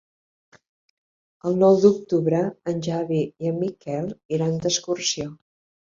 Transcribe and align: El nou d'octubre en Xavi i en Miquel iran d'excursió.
El 1.51 1.59
nou 1.65 1.77
d'octubre 1.85 2.41
en 2.73 2.83
Xavi 2.91 3.23
i 3.29 3.55
en 3.55 3.63
Miquel 3.63 4.13
iran 4.41 4.61
d'excursió. 4.67 5.33